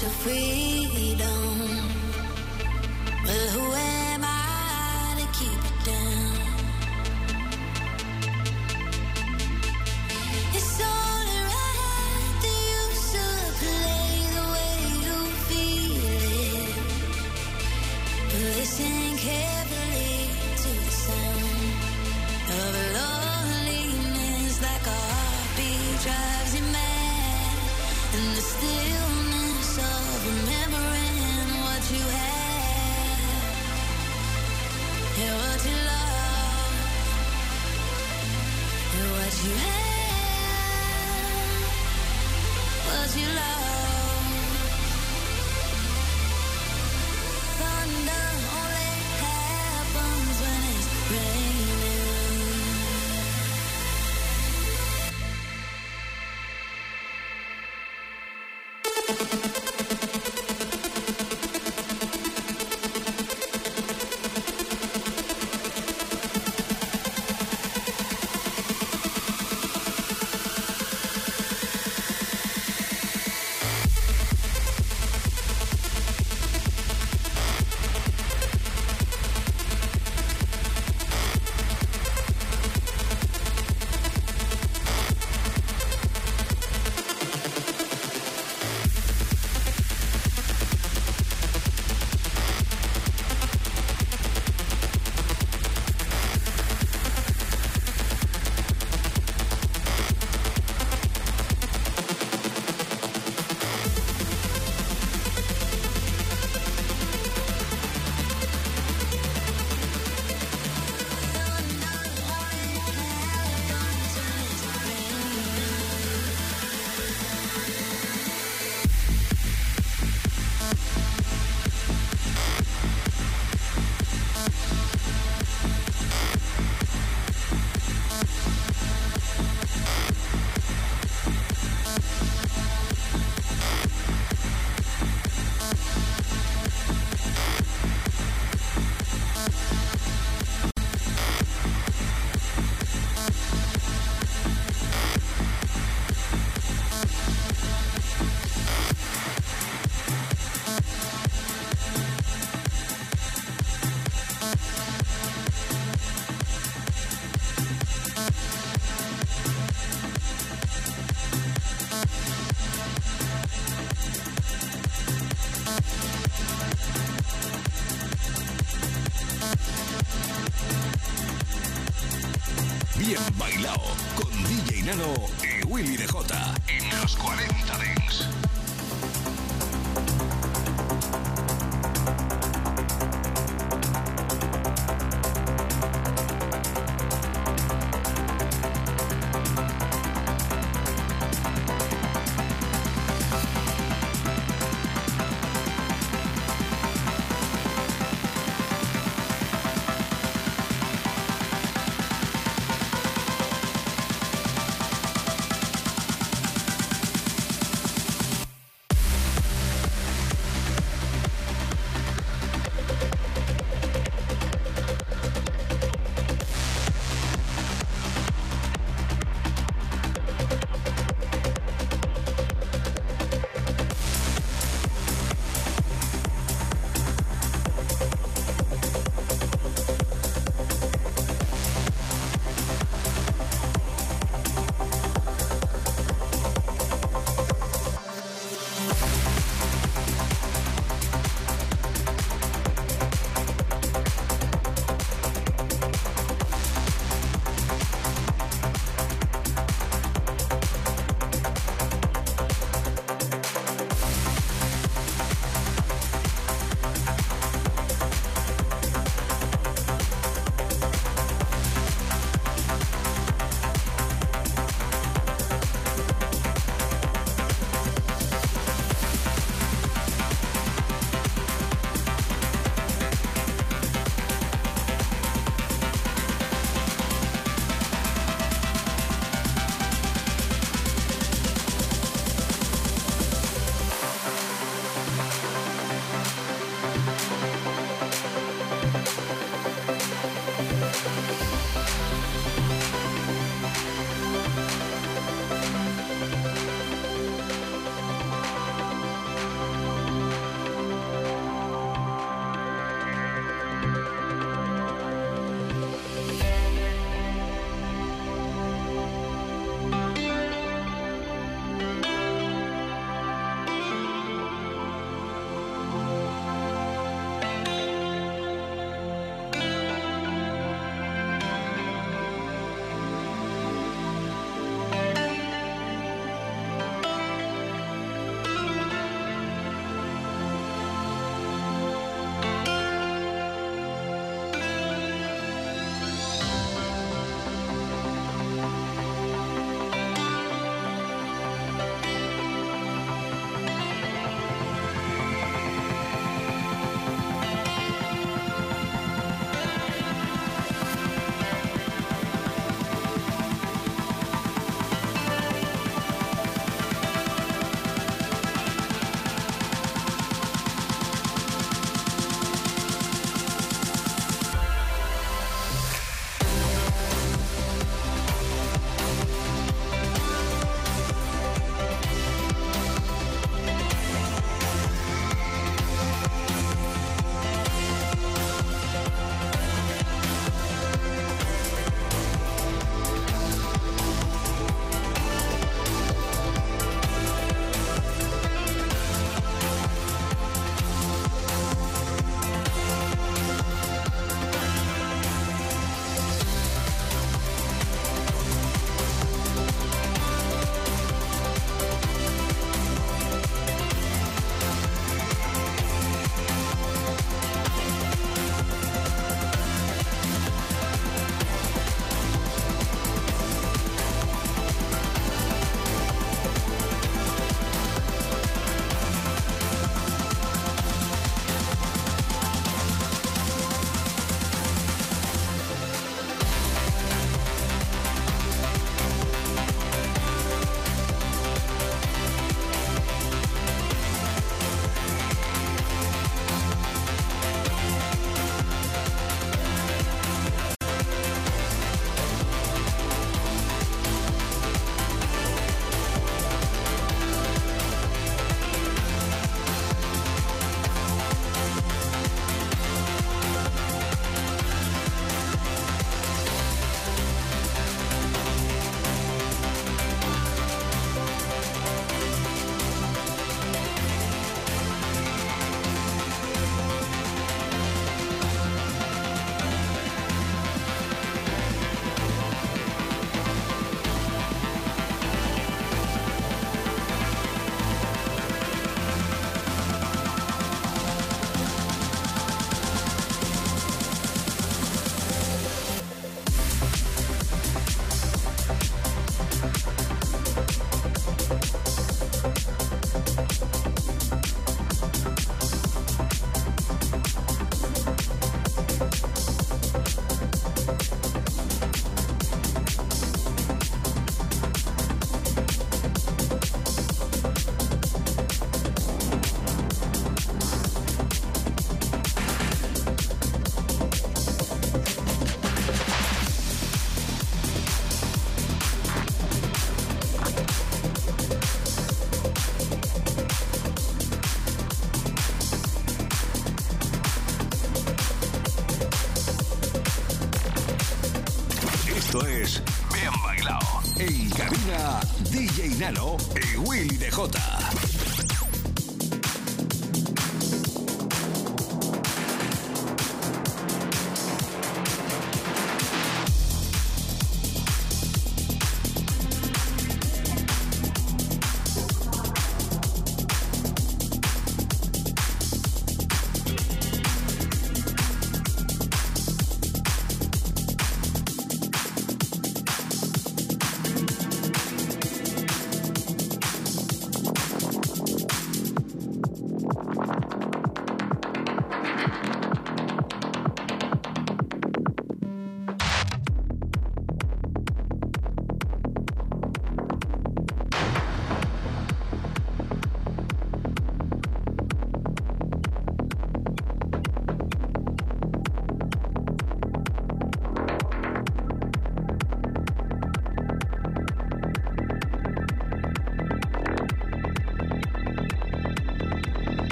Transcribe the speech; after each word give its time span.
so 0.00 0.08
free. 0.08 1.09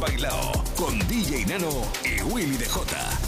Bailao. 0.00 0.52
Con 0.76 0.98
DJ 1.08 1.46
Nano 1.46 1.70
y 2.04 2.22
Willy 2.22 2.56
DJ. 2.56 3.27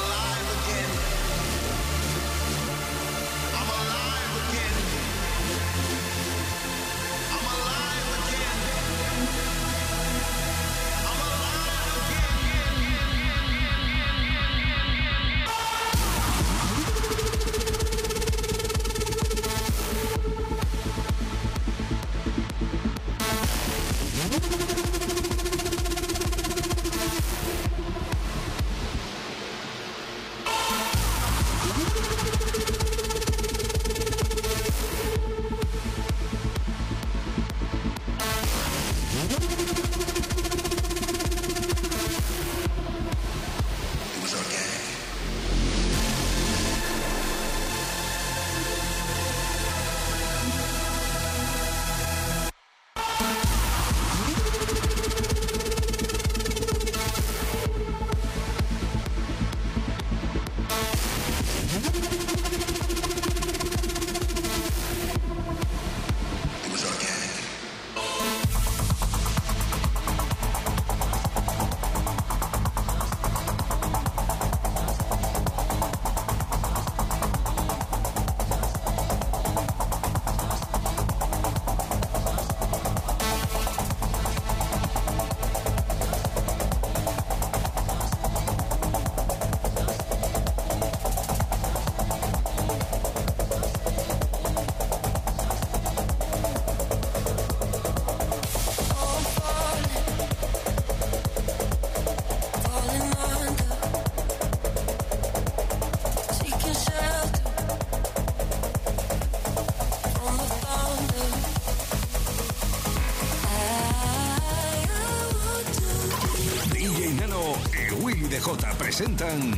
CJ 118.41 118.73
presentan 118.75 119.51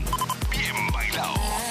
Bien 0.52 0.92
Bailado. 0.92 1.63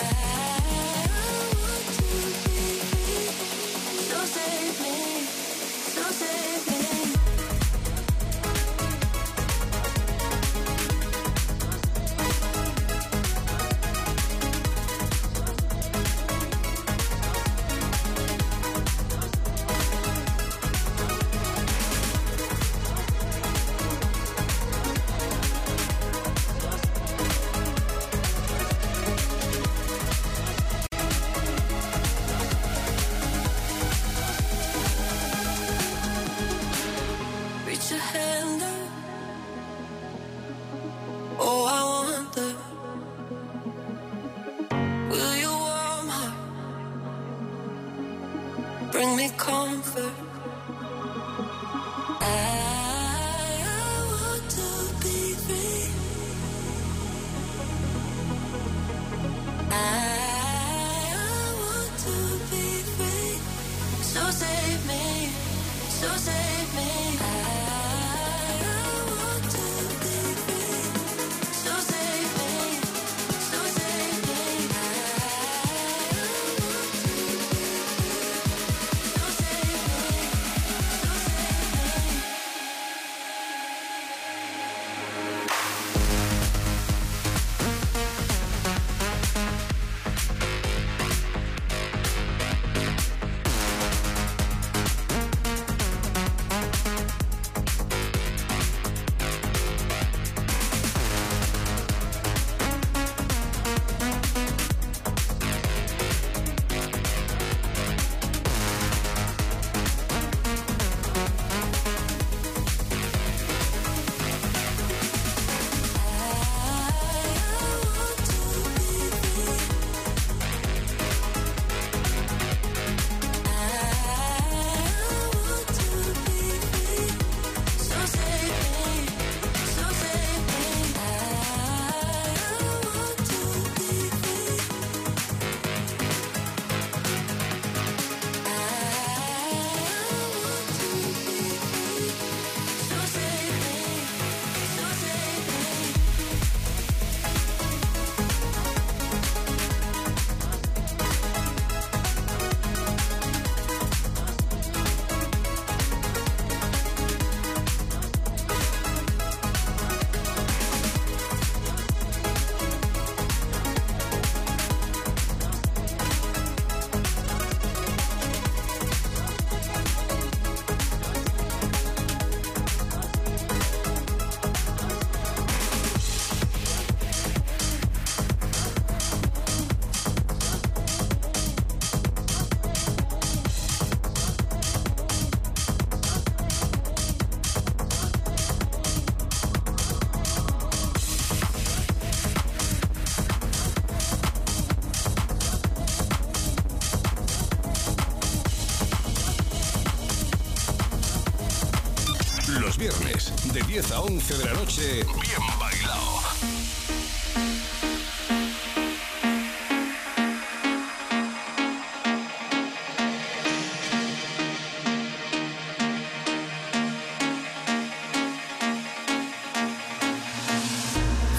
10 203.72 203.90
a 203.92 204.00
11 204.02 204.36
de 204.36 204.44
la 204.44 204.52
noche, 204.52 205.02
Bien 205.22 205.40
Bailao. 205.58 206.20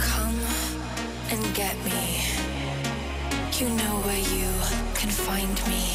Come 0.01 0.41
and 1.29 1.53
get 1.53 1.75
me. 1.85 2.23
You 3.59 3.69
know 3.69 4.01
where 4.05 4.17
you 4.17 4.49
can 4.95 5.11
find 5.11 5.55
me. 5.67 5.85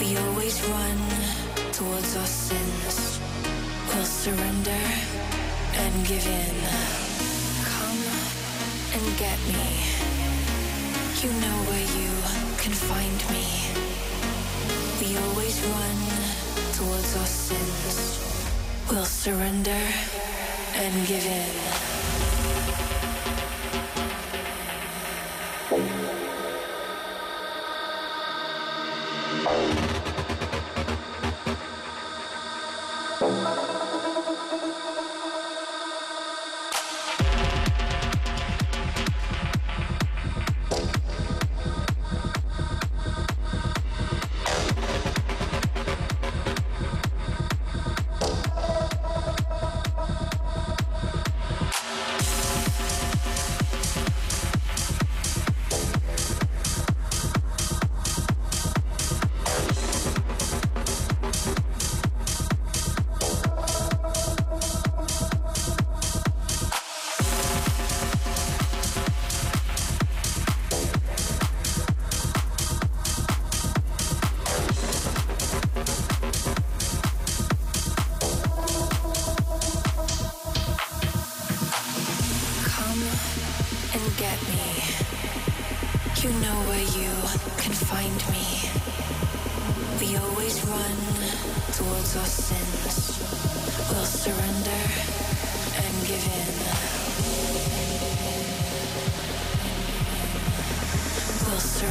We 0.00 0.16
always 0.16 0.62
run 0.70 0.98
towards 1.72 2.16
our 2.16 2.24
sins. 2.24 2.65
Surrender 4.26 4.84
and 5.74 6.04
give 6.04 6.26
in. 6.26 6.56
Come 7.62 8.02
and 8.92 9.18
get 9.18 9.38
me. 9.46 9.66
You 11.22 11.30
know 11.42 11.56
where 11.70 11.86
you 12.00 12.10
can 12.58 12.72
find 12.72 13.18
me. 13.30 13.46
We 14.98 15.16
always 15.28 15.62
run 15.62 15.98
towards 16.74 17.16
our 17.16 17.24
sins. 17.24 18.18
We'll 18.90 19.04
surrender 19.04 19.82
and 20.74 21.06
give 21.06 21.24
in. 21.24 21.95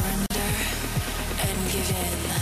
surrender 0.06 0.26
and 1.42 1.72
give 1.72 1.90
in. 1.90 2.35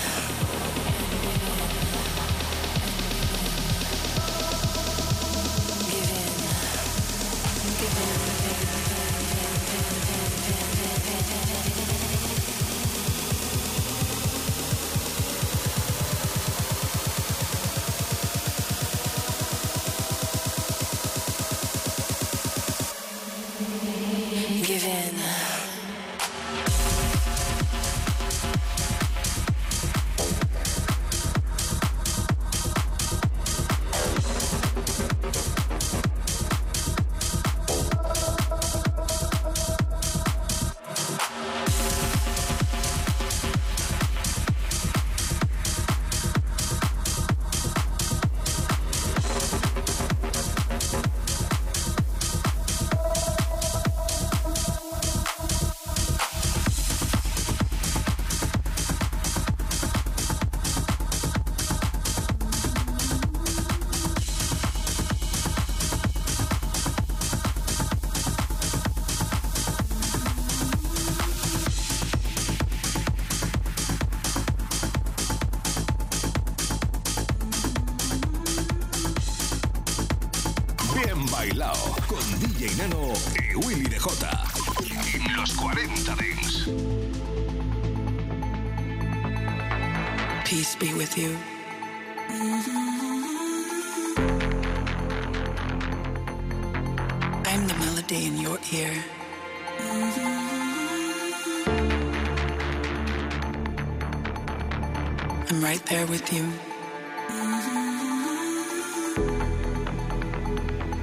with 106.25 106.33
you. 106.33 106.53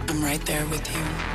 I'm 0.10 0.24
right 0.24 0.44
there 0.46 0.66
with 0.66 0.96
you. 0.96 1.31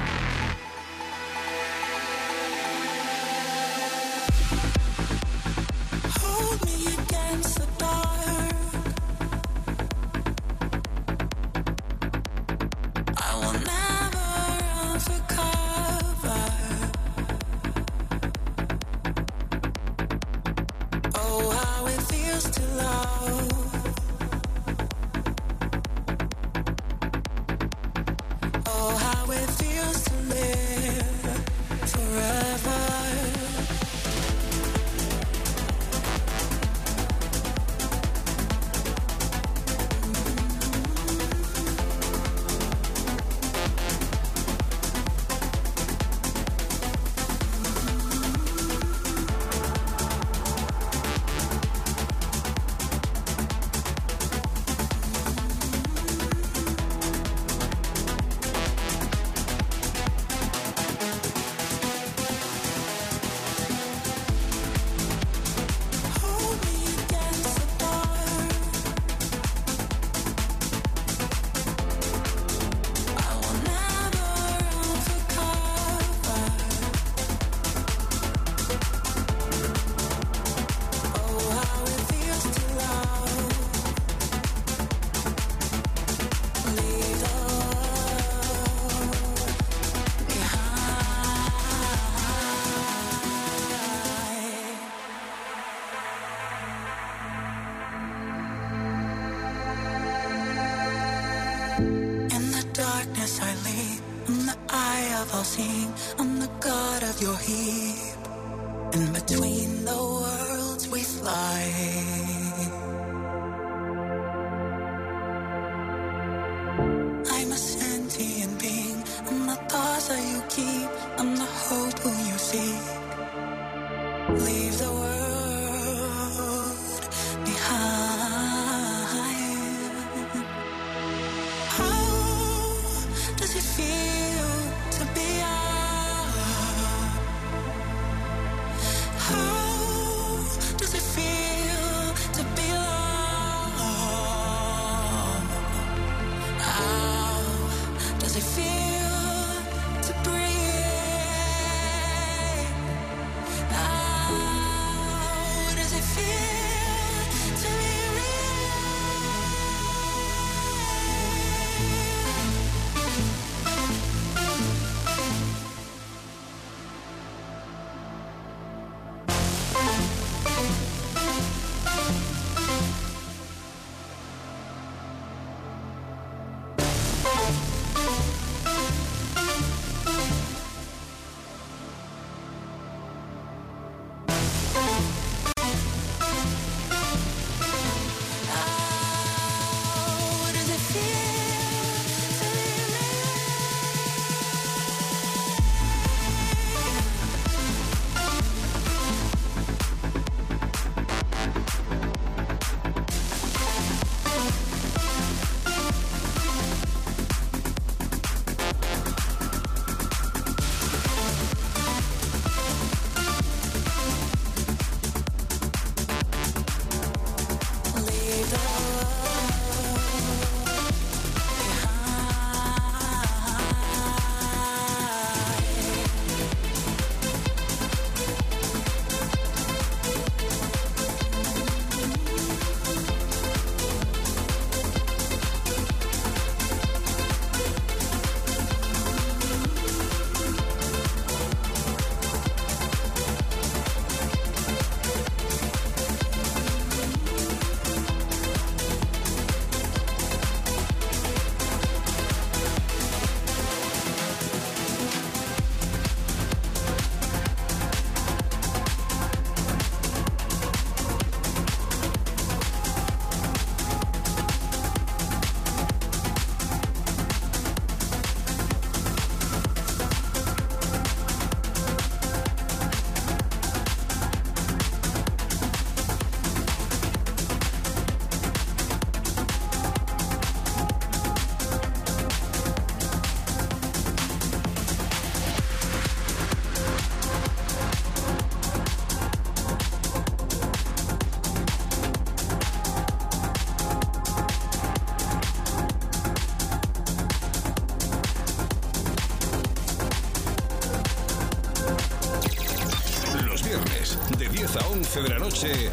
11 305.16 305.22
de 305.22 305.28
la 305.30 305.38
noche, 305.38 305.90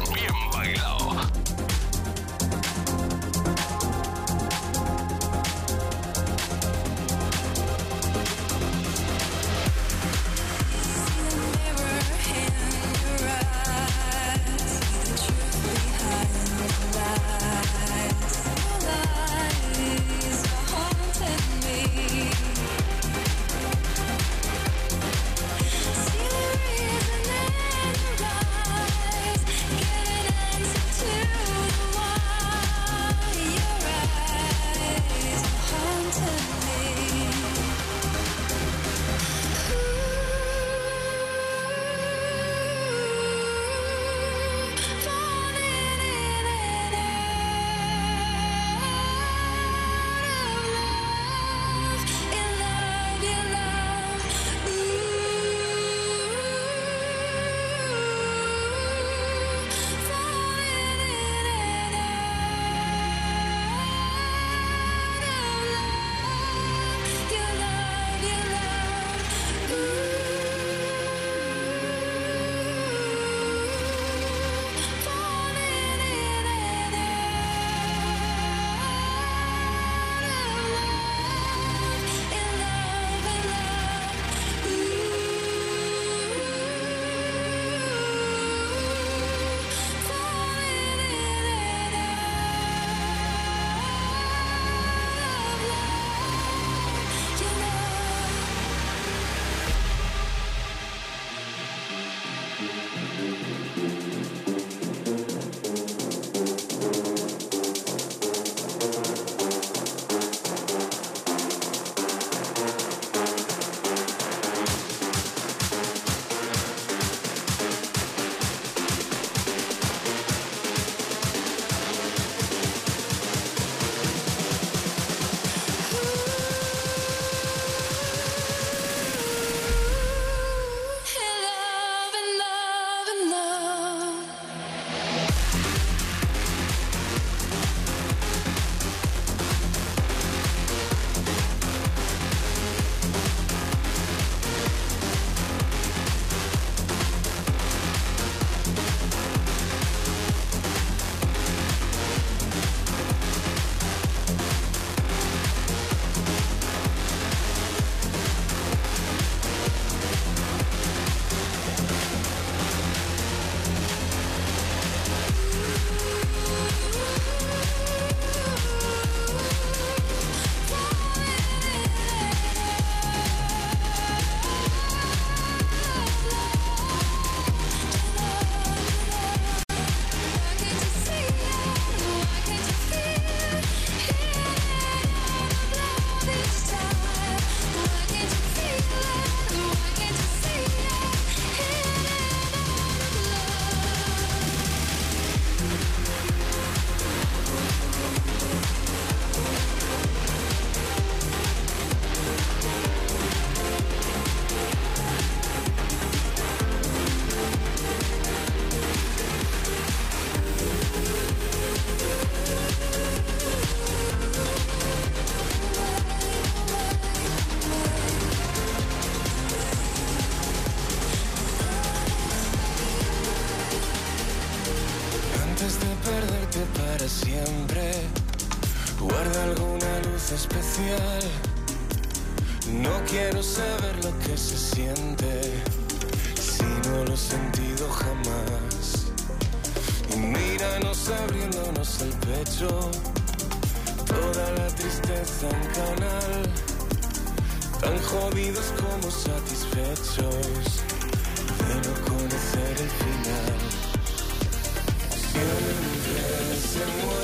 Endless 255.36 256.76
and 256.80 257.23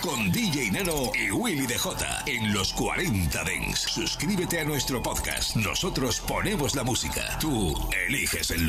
con 0.00 0.30
DJ 0.30 0.70
Nano 0.70 1.12
y 1.14 1.30
Willy 1.30 1.66
DJ 1.66 2.22
en 2.26 2.52
los 2.52 2.72
40 2.74 3.44
Dents. 3.44 3.80
Suscríbete 3.80 4.60
a 4.60 4.64
nuestro 4.64 5.02
podcast. 5.02 5.56
Nosotros 5.56 6.20
ponemos 6.20 6.74
la 6.74 6.84
música. 6.84 7.38
Tú 7.40 7.74
eliges 8.06 8.50
el 8.50 8.62